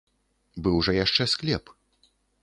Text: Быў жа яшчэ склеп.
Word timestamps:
Быў 0.67 0.79
жа 0.87 0.95
яшчэ 0.95 1.27
склеп. 1.33 1.65